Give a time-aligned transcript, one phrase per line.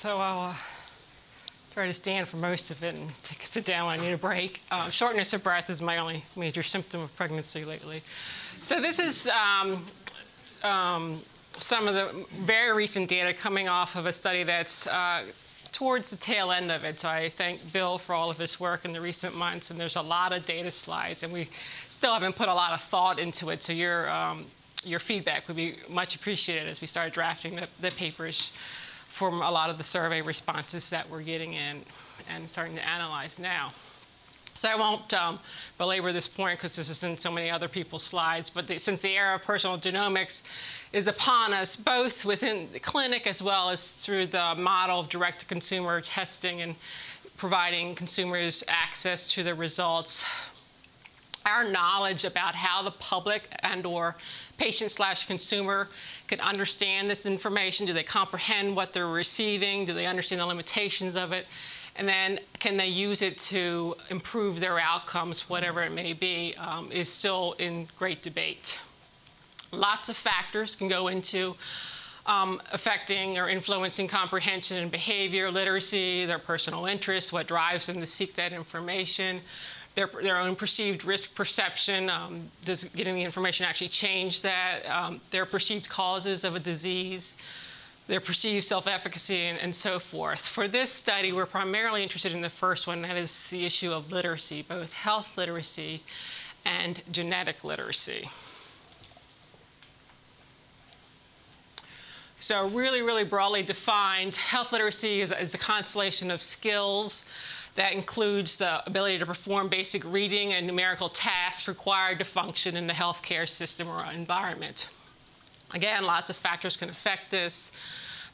[0.00, 0.54] So I'll uh,
[1.74, 4.16] try to stand for most of it and take, sit down when I need a
[4.16, 4.60] break.
[4.70, 8.04] Um, shortness of breath is my only major symptom of pregnancy lately.
[8.62, 9.84] So this is um,
[10.62, 11.20] um,
[11.58, 15.24] some of the very recent data coming off of a study that's uh,
[15.72, 17.00] towards the tail end of it.
[17.00, 19.72] So I thank Bill for all of his work in the recent months.
[19.72, 21.50] And there's a lot of data slides, and we
[21.88, 23.64] still haven't put a lot of thought into it.
[23.64, 24.46] So your um,
[24.84, 28.52] your feedback would be much appreciated as we start drafting the, the papers
[29.18, 31.82] from a lot of the survey responses that we're getting in
[32.30, 33.72] and starting to analyze now.
[34.54, 35.40] So I won't um,
[35.76, 39.00] belabor this point because this is in so many other people's slides, but the, since
[39.00, 40.42] the era of personal genomics
[40.92, 46.00] is upon us, both within the clinic as well as through the model of direct-to-consumer
[46.02, 46.76] testing and
[47.36, 50.22] providing consumers access to the results,
[51.44, 54.14] our knowledge about how the public and or
[54.58, 55.88] patient slash consumer
[56.26, 57.86] could understand this information.
[57.86, 59.84] Do they comprehend what they're receiving?
[59.84, 61.46] Do they understand the limitations of it?
[61.96, 66.92] And then can they use it to improve their outcomes, whatever it may be, um,
[66.92, 68.78] is still in great debate.
[69.72, 71.56] Lots of factors can go into
[72.26, 78.06] um, affecting or influencing comprehension and behavior, literacy, their personal interests, what drives them to
[78.06, 79.40] seek that information,
[79.98, 82.08] their, their own perceived risk perception.
[82.08, 84.88] Um, does getting the information actually change that?
[84.88, 87.34] Um, their perceived causes of a disease,
[88.06, 90.46] their perceived self-efficacy, and, and, so forth.
[90.46, 94.12] For this study, we're primarily interested in the first one, that is the issue of
[94.12, 96.04] literacy, both health literacy
[96.64, 98.30] and genetic literacy.
[102.38, 107.24] So really, really broadly defined, health literacy is, is a constellation of skills
[107.78, 112.88] that includes the ability to perform basic reading and numerical tasks required to function in
[112.88, 114.88] the healthcare system or environment.
[115.74, 117.70] Again, lots of factors can affect this.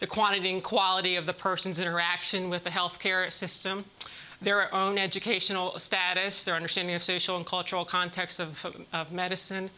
[0.00, 3.84] The quantity and quality of the person's interaction with the healthcare system,
[4.40, 9.68] their own educational status, their understanding of social and cultural context of, of medicine.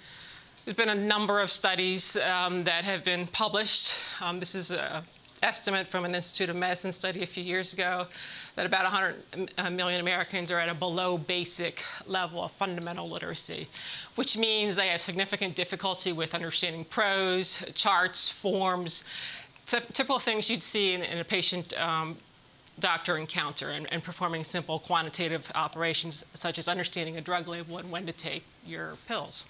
[0.65, 3.95] There's been a number of studies um, that have been published.
[4.21, 5.03] Um, this is a
[5.43, 8.07] estimate from an Institute of Medicine study a few years ago
[8.55, 13.69] that about 100 million Americans are at a below basic level of fundamental literacy,
[14.15, 19.05] which means they have significant difficulty with understanding prose, charts, forms,
[19.67, 22.17] typical things you'd see in, in a patient um,
[22.79, 27.91] doctor encounter and, and, performing simple quantitative operations such as understanding a drug label and
[27.91, 29.45] when to take your pills.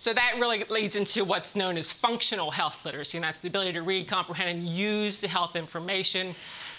[0.00, 3.74] So that really leads into what's known as functional health literacy, and that's the ability
[3.74, 6.34] to read, comprehend, and use the health information,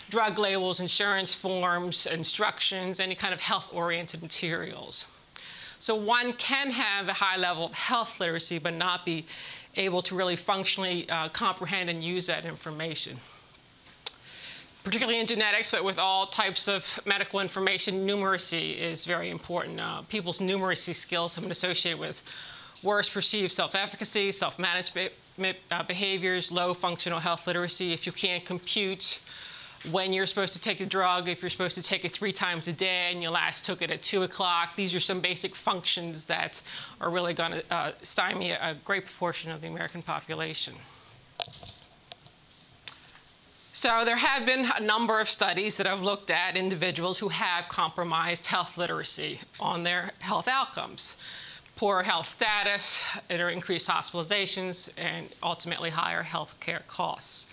[0.10, 5.06] drug labels, insurance forms, instructions, any kind of health-oriented materials.
[5.78, 9.28] So one can have a high level of health literacy but not be
[9.76, 13.20] able to really functionally uh, comprehend and use that information.
[14.84, 19.80] Particularly in genetics, but with all types of medical information, numeracy is very important.
[19.80, 22.24] Uh, people's numeracy skills have been associated with
[22.84, 25.12] worse perceived self-efficacy, self-management
[25.72, 27.94] uh, behaviors, low functional health literacy.
[27.94, 29.20] If you can't compute
[29.90, 32.68] when you're supposed to take the drug, if you're supposed to take it three times
[32.68, 36.26] a day and you last took it at 2 o'clock, these are some basic functions
[36.26, 36.62] that
[37.00, 40.76] are really going to uh, stymie a great proportion of the American population.
[43.74, 47.68] So there have been a number of studies that have looked at individuals who have
[47.70, 51.14] compromised health literacy on their health outcomes
[51.76, 53.00] poor health status,
[53.30, 57.48] or increased hospitalizations, and ultimately higher health care costs.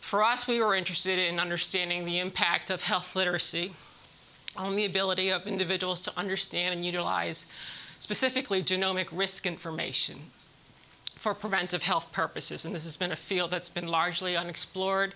[0.00, 3.72] For us, we were interested in understanding the impact of health literacy
[4.56, 7.46] on the ability of individuals to understand and utilize
[7.98, 10.30] specifically genomic risk information
[11.24, 12.66] for preventive health purposes.
[12.66, 15.14] And this has been a field that's been largely unexplored.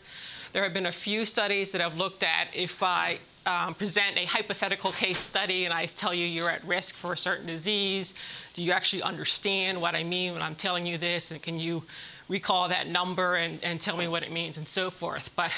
[0.54, 4.24] There have been a few studies that have looked at if I um, present a
[4.24, 8.14] hypothetical case study and I tell you you're at risk for a certain disease,
[8.54, 11.30] do you actually understand what I mean when I'm telling you this?
[11.30, 11.82] And can you
[12.30, 15.28] recall that number and, and tell me what it means and so forth?
[15.36, 15.50] But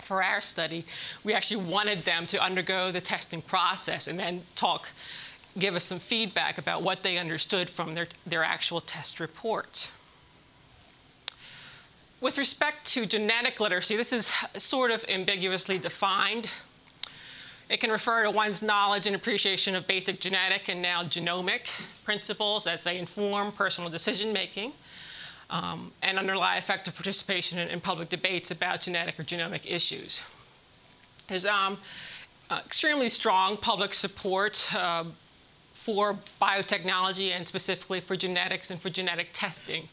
[0.00, 0.84] for our study,
[1.22, 4.88] we actually wanted them to undergo the testing process and then talk,
[5.58, 9.90] give us some feedback about what they understood from their, their actual test report.
[12.20, 16.48] With respect to genetic literacy, this is sort of ambiguously defined.
[17.68, 21.66] It can refer to one's knowledge and appreciation of basic genetic and now genomic
[22.04, 24.72] principles as they inform personal decision making
[25.50, 30.20] um, and underlie effective participation in, in, public debates about genetic or genomic issues.
[31.28, 31.78] There's um,
[32.50, 35.04] uh, extremely strong public support uh,
[35.88, 39.88] for biotechnology and specifically for genetics and for genetic testing.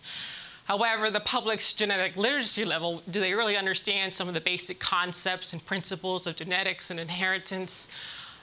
[0.65, 5.53] However, the public's genetic literacy level, do they really understand some of the basic concepts
[5.53, 7.87] and principles of genetics and inheritance?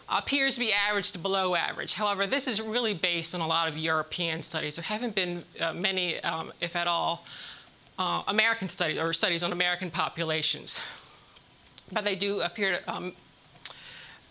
[0.08, 1.94] appears to be average to below average.
[1.94, 4.76] However, this is really based on a lot of European studies.
[4.76, 7.24] There haven't been uh, many, um, if at all,
[7.98, 10.80] uh, American studies or studies on American populations.
[11.92, 13.12] But they do appear to um,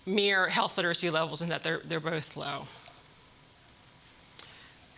[0.05, 2.67] mirror health literacy levels in that they're, they're both low.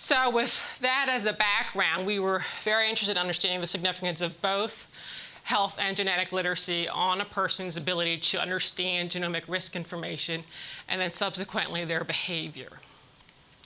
[0.03, 4.39] So with that as a background, we were very interested in understanding the significance of
[4.41, 4.85] both
[5.43, 10.43] health and genetic literacy on a person's ability to understand genomic risk information
[10.89, 12.79] and then subsequently their behavior.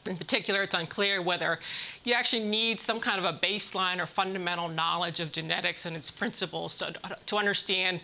[0.05, 1.57] In particular, it's unclear whether
[2.03, 6.11] you actually need some kind of a baseline or fundamental knowledge of genetics and its
[6.11, 6.93] principles to,
[7.25, 7.99] to understand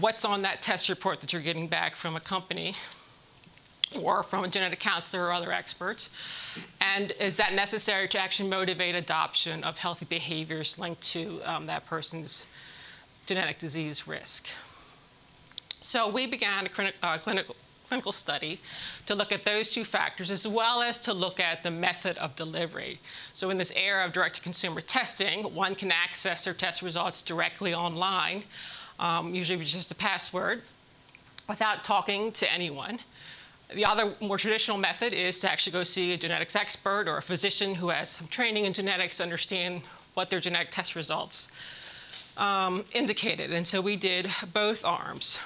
[0.00, 2.74] what's on that test report that you're getting back from a company
[3.94, 6.10] or from a genetic counselor or other experts?
[6.80, 11.86] And is that necessary to actually motivate adoption of healthy behaviors linked to um, that
[11.86, 12.46] person's
[13.26, 14.46] genetic disease risk?
[15.80, 17.54] So we began a uh, clinical,
[17.88, 18.60] clinical study
[19.06, 22.34] to look at those two factors as well as to look at the method of
[22.34, 22.98] delivery.
[23.34, 28.44] So in this era of direct-to-consumer testing, one can access their test results directly online,
[28.98, 30.62] um, usually with just a password,
[31.48, 32.98] without talking to anyone.
[33.74, 37.22] The other more traditional method is to actually go see a genetics expert or a
[37.22, 39.82] physician who has some training in genetics to understand
[40.14, 41.48] what their genetic test results
[42.36, 43.52] um, indicated.
[43.52, 45.38] And so we did both arms.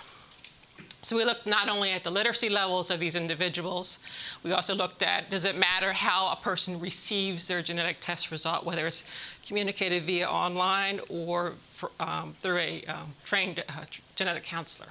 [1.02, 3.98] So we looked not only at the literacy levels of these individuals,
[4.42, 8.66] we also looked at does it matter how a person receives their genetic test result,
[8.66, 9.04] whether it's
[9.46, 13.84] communicated via online or for, um, through a um, trained uh,
[14.14, 14.88] genetic counselor.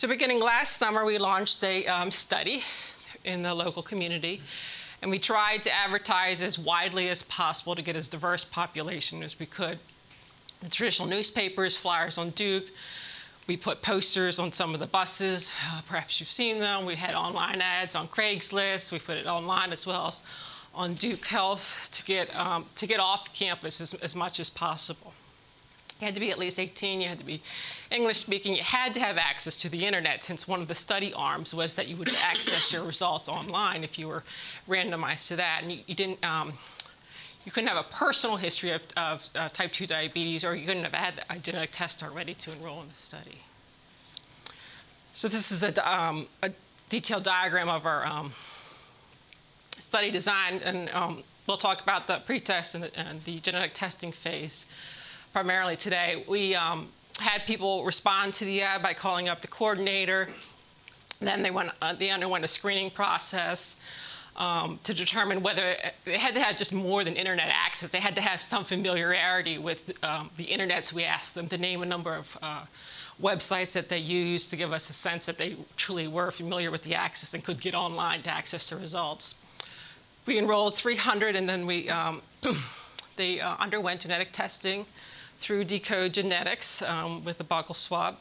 [0.00, 2.64] So beginning last summer, we launched a um, study
[3.24, 4.40] in the local community,
[5.02, 9.38] and we tried to advertise as widely as possible to get as diverse population as
[9.38, 9.78] we could.
[10.62, 12.64] The traditional newspapers, flyers on Duke,
[13.46, 15.52] we put posters on some of the buses.
[15.70, 16.86] Uh, perhaps you've seen them.
[16.86, 18.92] We had online ads on Craigslist.
[18.92, 20.22] We put it online as well as
[20.74, 25.12] on Duke Health to get, um, to get off campus as, as much as possible.
[26.00, 27.42] You had to be at least 18, you had to be
[27.90, 31.12] English speaking, you had to have access to the internet since one of the study
[31.12, 34.24] arms was that you would access your results online if you were
[34.66, 35.60] randomized to that.
[35.62, 36.54] And you, you didn't, um,
[37.44, 40.84] you couldn't have a personal history of, of uh, type 2 diabetes or you couldn't
[40.84, 43.42] have had a genetic test already to enroll in the study.
[45.12, 46.50] So this is a, um, a
[46.88, 48.32] detailed diagram of our um,
[49.78, 54.64] study design and um, we'll talk about the pretest and, and the genetic testing phase
[55.32, 56.24] primarily today.
[56.28, 56.88] We um,
[57.18, 60.28] had people respond to the ad by calling up the coordinator.
[61.20, 63.76] Then they, went, uh, they underwent a screening process
[64.36, 67.90] um, to determine whether they had to have just more than internet access.
[67.90, 70.84] They had to have some familiarity with um, the internet.
[70.84, 72.64] So we asked them to name a number of uh,
[73.20, 76.82] websites that they used to give us a sense that they truly were familiar with
[76.82, 79.34] the access and could get online to access the results.
[80.26, 82.22] We enrolled 300 and then we, um,
[83.16, 84.86] they uh, underwent genetic testing
[85.40, 88.16] through Decode Genetics um, with a buccal swab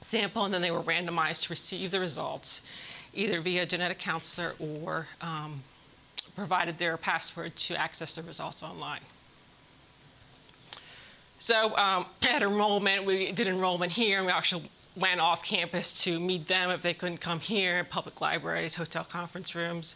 [0.00, 2.60] sample, and then they were randomized to receive the results,
[3.14, 5.62] either via genetic counselor or um,
[6.34, 9.00] provided their password to access the results online.
[11.38, 16.18] So um, at enrollment, we did enrollment here, and we actually went off campus to
[16.18, 19.94] meet them if they couldn't come here, public libraries, hotel conference rooms.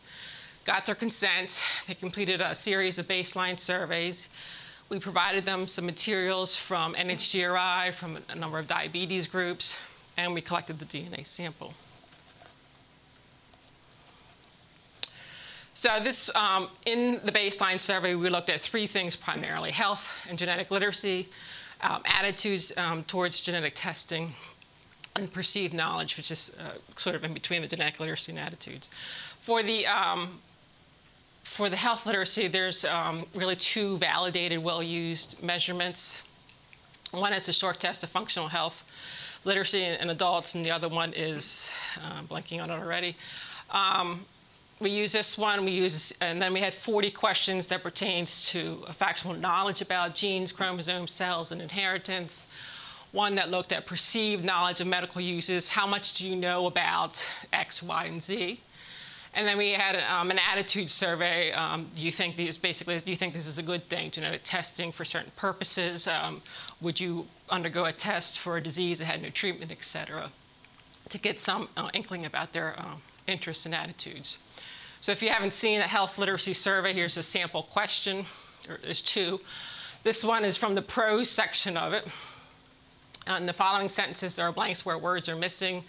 [0.64, 1.62] Got their consent.
[1.87, 4.28] They completed a series of baseline surveys.
[4.88, 9.76] We provided them some materials from NHGRI, from a number of diabetes groups,
[10.16, 11.74] and we collected the DNA sample.
[15.76, 20.38] So this, um, in the baseline survey, we looked at three things primarily, health and
[20.38, 21.28] genetic literacy,
[21.80, 24.34] um, attitudes um, towards genetic testing,
[25.16, 28.90] and perceived knowledge, which is uh, sort of in between the genetic literacy and attitudes.
[29.40, 30.40] For the um,
[31.44, 36.18] for the health literacy, there's um, really two validated, well-used measurements.
[37.12, 38.82] One is a short test of functional health
[39.44, 41.70] literacy in, adults, and the other one is,
[42.02, 43.14] uh, blanking on it already.
[43.70, 44.24] Um,
[44.80, 48.84] we use this one, we use, and then we had 40 questions that pertains to
[48.96, 52.46] factual knowledge about genes, chromosomes, cells, and inheritance.
[53.12, 57.24] One that looked at perceived knowledge of medical uses, how much do you know about
[57.52, 58.60] X, Y, and Z?
[59.36, 61.50] And then we had um, an attitude survey.
[61.52, 64.42] Um, do you think these basically, do you think this is a good thing, genetic
[64.44, 66.06] testing for certain purposes?
[66.06, 66.40] Um,
[66.80, 70.30] would you undergo a test for a disease that had no treatment, et cetera,
[71.08, 72.94] to get some uh, inkling about their uh,
[73.26, 74.38] interests and attitudes.
[75.00, 78.24] So if you haven't seen a health literacy survey, here's a sample question.
[78.82, 79.40] There's two.
[80.02, 82.06] This one is from the prose section of it.
[83.26, 85.84] In the following sentences, there are blanks where words are missing.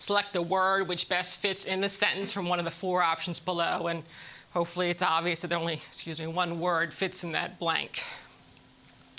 [0.00, 3.38] Select the word which best fits in the sentence from one of the four options
[3.38, 4.02] below, and
[4.50, 8.02] hopefully it's obvious that only, excuse me, one word fits in that blank.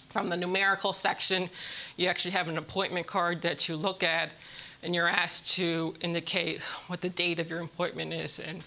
[0.10, 1.52] From the numerical section,
[1.98, 4.32] you actually have an appointment card that you look at,
[4.82, 8.64] and you're asked to indicate what the date of your appointment is and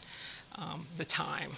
[0.54, 1.50] um, the time.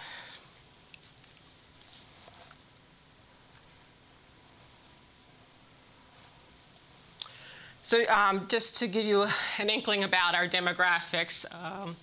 [7.87, 9.29] So um, just to give you
[9.59, 11.95] an inkling about our demographics, um,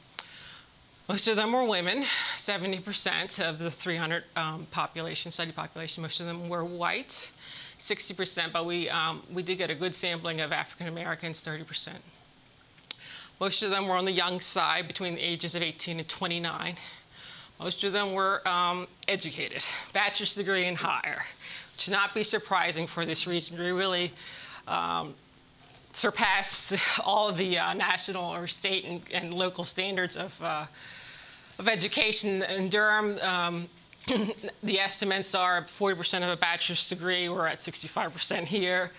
[1.09, 2.05] most of them were women,
[2.37, 7.29] 70% of the 300 um, population, study population, most of them were white,
[7.79, 11.89] 60%, but we, um, we did get a good sampling of African Americans, 30%.
[13.41, 16.77] Most of them were on the young side, between the ages of 18 and 29.
[17.59, 21.25] Most of them were um, educated, bachelor's degree and higher.
[21.73, 23.59] Which should not be surprising for this reason.
[23.59, 24.13] We really
[24.65, 25.13] um,
[25.93, 26.73] surpass
[27.03, 30.65] all the uh, national or state and, and local standards of, uh,
[31.59, 32.43] of education.
[32.43, 33.69] In Durham, um,
[34.63, 37.29] the estimates are 40% of a bachelor's degree.
[37.29, 38.91] We're at 65% here.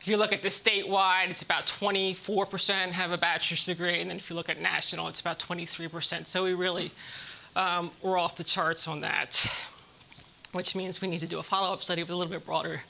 [0.00, 4.16] If you look at the statewide, it's about 24% have a bachelor's degree, and then
[4.16, 6.26] if you look at national, it's about 23%.
[6.26, 6.92] So we really
[7.54, 9.46] um, we're off the charts on that,
[10.52, 12.80] which means we need to do a follow-up study with a little bit broader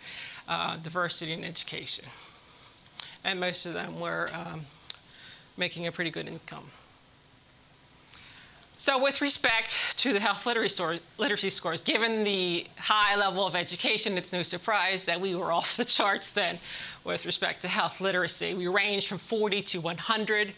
[0.49, 2.05] uh, diversity in education
[3.25, 4.63] and most of them were um,
[5.57, 6.71] making a pretty good income.
[8.83, 14.33] So with respect to the health literacy, scores, given the high level of education, it's
[14.33, 16.59] no surprise that we were off the charts then
[17.05, 18.55] with respect to health literacy.
[18.55, 20.55] We ranged from 40 to 100.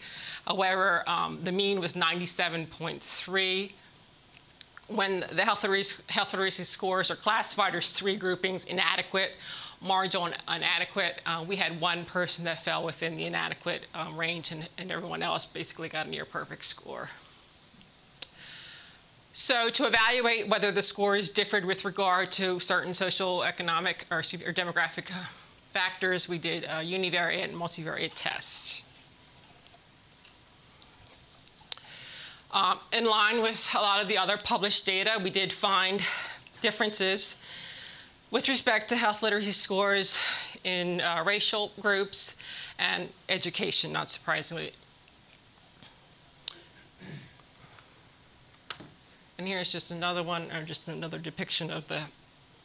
[0.47, 3.71] However, um, the mean was 97.3.
[4.87, 6.35] When the health literacy, health
[6.67, 9.31] scores are classified, there's three groupings, inadequate,
[9.81, 11.21] marginal inadequate.
[11.25, 15.23] Uh, we had one person that fell within the inadequate um, range, and, and everyone
[15.23, 17.09] else basically got a near perfect score.
[19.33, 24.53] So to evaluate whether the scores differed with regard to certain social, economic, or, or
[24.53, 25.25] demographic uh,
[25.73, 28.84] factors, we did a univariate and multivariate tests.
[32.55, 36.01] Um, in line with a lot of the other published data, we did find
[36.61, 37.35] differences
[38.31, 40.17] with respect to health literacy scores
[40.63, 42.33] in uh, racial groups
[42.79, 44.71] and education, not surprisingly.
[49.37, 52.03] And here's just another one, or just another depiction of the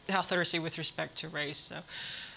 [0.09, 1.59] health literacy with respect to race.
[1.59, 1.79] So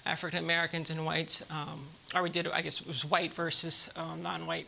[0.08, 4.24] African Americans and whites, um, or we did, I guess it was white versus um,
[4.24, 4.66] non-white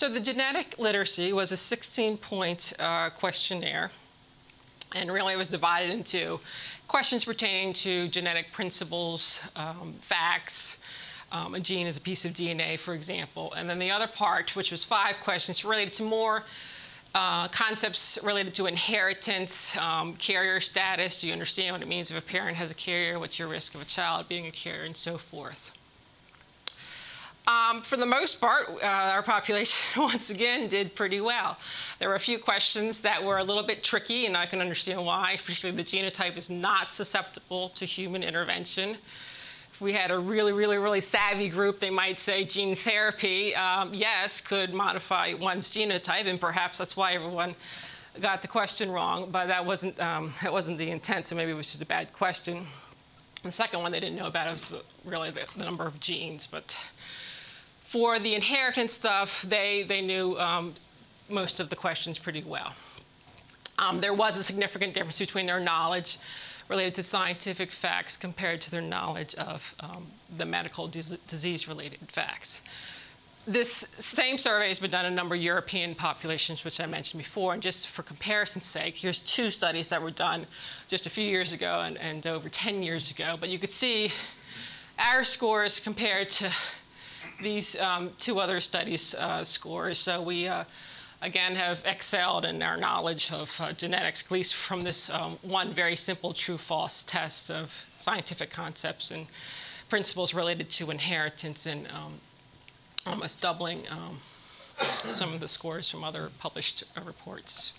[0.00, 3.90] So the genetic literacy was a 16-point uh, questionnaire.
[4.94, 6.40] And really it was divided into
[6.88, 10.78] questions pertaining to genetic principles, um, facts,
[11.32, 13.52] um, a gene is a piece of DNA, for example.
[13.52, 16.44] And then the other part, which was five questions, related to more
[17.14, 21.20] uh, concepts related to inheritance, um, carrier status.
[21.20, 23.18] Do you understand what it means if a parent has a carrier?
[23.18, 25.72] What's your risk of a child being a carrier, and so forth.
[27.46, 31.56] Um, for the most part, uh, our population, once again, did pretty well.
[31.98, 35.04] There were a few questions that were a little bit tricky, and I can understand
[35.04, 38.96] why, particularly the genotype is not susceptible to human intervention.
[39.72, 43.94] If we had a really, really, really savvy group, they might say gene therapy, um,
[43.94, 47.54] yes, could modify one's genotype, and perhaps that's why everyone
[48.20, 51.54] got the question wrong, but that wasn't, um, that wasn't the intent, so maybe it
[51.54, 52.66] was just a bad question.
[53.42, 56.46] The second one they didn't know about was the, really the, the number of genes,
[56.46, 56.76] but
[57.90, 60.72] for the inheritance stuff, they, they knew um,
[61.28, 62.72] most of the questions pretty well.
[63.78, 66.20] Um, there was a significant difference between their knowledge
[66.68, 70.06] related to scientific facts compared to their knowledge of um,
[70.38, 72.60] the medical dis disease-related facts.
[73.44, 77.20] This same survey has been done in a number of European populations, which I mentioned
[77.20, 77.54] before.
[77.54, 80.46] And just for comparison's sake, here's two studies that were done
[80.86, 83.36] just a few years ago and, and over 10 years ago.
[83.40, 84.12] But you could see
[84.96, 86.52] our scores compared to
[87.42, 89.98] these um, two other studies uh, scores.
[89.98, 90.64] So we, uh,
[91.22, 95.72] again, have excelled in our knowledge of uh, genetics, at least from this um, one
[95.72, 99.26] very simple true-false test of scientific concepts and
[99.88, 102.14] principles related to inheritance and um,
[103.06, 104.18] almost doubling um,
[105.08, 107.72] some of the scores from other published uh, reports.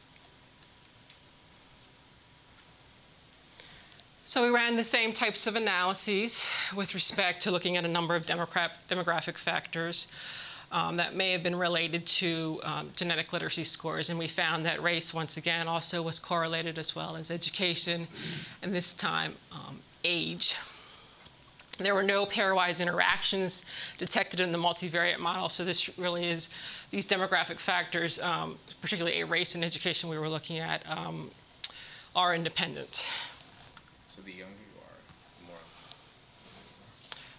[4.31, 8.15] So we ran the same types of analyses with respect to looking at a number
[8.15, 10.07] of demographic factors.
[10.71, 14.09] um, that may have been related to um, genetic literacy scores.
[14.09, 18.07] And we found that race, once again, also was correlated as well as education,
[18.61, 20.55] and this time um, age.
[21.77, 23.65] There were no pairwise interactions
[23.97, 26.47] detected in the multivariate model, so this really is
[26.89, 31.31] these demographic factors, um, particularly race and education we were looking at, um,
[32.15, 33.03] are independent.
[34.21, 34.99] So the younger you are,
[35.39, 35.57] the more.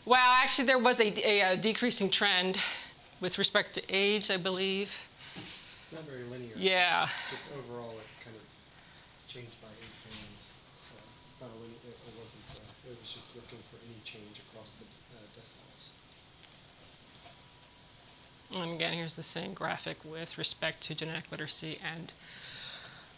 [0.04, 2.58] Well, actually, there was a, a, a decreasing trend
[3.20, 4.90] with respect to age, I believe.
[5.80, 6.54] It's not very linear.
[6.56, 7.06] Yeah.
[7.30, 8.42] Just overall, it kind of
[9.32, 10.50] changed by age bands.
[10.74, 10.94] So
[11.30, 14.42] it's not a linear, it it wasn't, uh, it was just looking for any change
[14.50, 15.94] across the uh, deciles.
[18.60, 22.12] And again, here's the same graphic with respect to genetic literacy and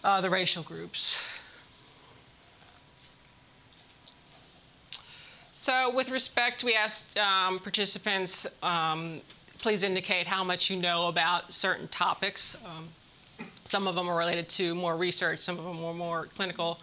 [0.03, 1.17] uh, the racial groups.
[5.65, 9.23] So with respect, we asked um, participants, um,
[9.61, 12.55] please indicate how much you know about certain topics.
[12.67, 12.91] Um,
[13.65, 16.81] some of them are related to more research, some of them were more clinical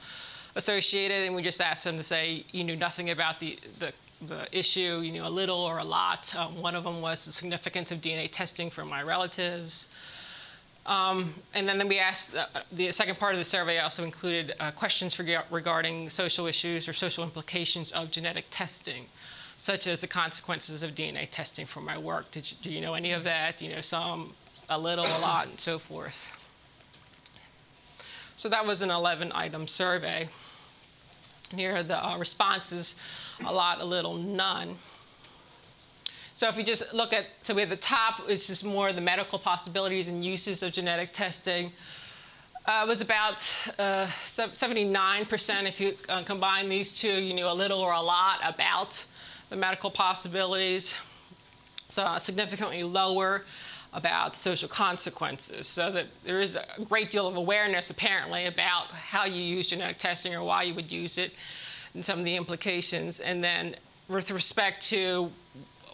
[0.56, 3.94] associated, and we just asked them to say you knew nothing about the, the,
[4.26, 6.36] the issue, you knew a little or a lot.
[6.36, 9.90] Um, one of them was the significance of DNA testing for my relatives.
[10.86, 14.54] Um, and then then we asked, uh, the second part of the survey also included
[14.60, 19.06] uh, questions rega- regarding social issues or social implications of genetic testing,
[19.58, 22.32] such as the consequences of DNA testing for my work.
[22.32, 23.62] Did you, do you know any of that?
[23.62, 24.34] You know, some,
[24.70, 26.28] a little, a lot, and so forth.
[28.36, 30.28] So that was an 11 item survey.
[31.56, 32.96] Here are the uh, responses
[33.46, 34.80] a lot, a little, none.
[36.34, 39.02] So if you just look at, so we have the top, it's just more the
[39.02, 41.72] medical possibilities and uses of genetic testing.
[42.66, 43.48] Uh, was about
[43.80, 48.40] uh, 79% if you uh, combine these two, you knew a little or a lot
[48.44, 49.04] about
[49.50, 50.94] the medical possibilities.
[51.90, 53.44] So uh, significantly lower
[53.94, 55.68] about social consequences.
[55.68, 59.98] So that there is a great deal of awareness apparently about how you use genetic
[59.98, 61.34] testing or why you would use it
[61.94, 63.20] and some of the implications.
[63.20, 63.76] And then
[64.08, 65.32] with respect to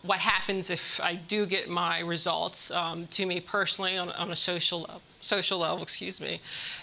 [0.04, 4.36] what happens if I do get my results um, to me personally on, on, a
[4.36, 6.42] social social level, excuse me,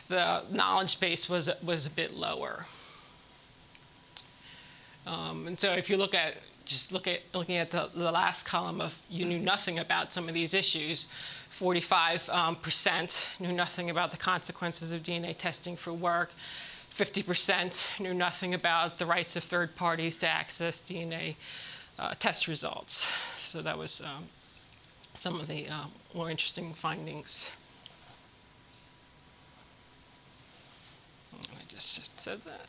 [0.09, 2.67] the knowledge base was was a bit lower.
[5.07, 8.45] Um, and so if you look at just look at looking at the, the, last
[8.47, 11.07] column of you knew nothing about some of these issues,
[11.61, 13.07] 45% um,
[13.39, 16.33] knew nothing about the consequences of DNA testing for work.
[16.97, 21.35] 50% knew nothing about the rights of third parties to access DNA
[21.99, 23.07] uh, test results.
[23.37, 24.25] So that was um,
[25.15, 27.51] some of the uh, more interesting findings.
[31.33, 32.69] I just said that.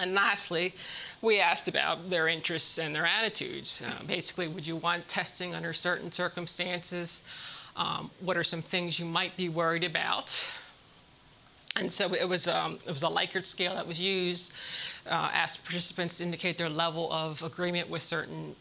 [0.00, 0.74] And lastly,
[1.20, 3.82] we asked about their interests and their attitudes.
[3.84, 7.22] Uh, basically, would you want testing under certain circumstances?
[7.76, 10.38] Um, what are some things you might be worried about?
[11.76, 14.52] And so it was, um, it was a Likert scale that was used.
[15.06, 18.54] Uh, asked participants to indicate their level of agreement with certain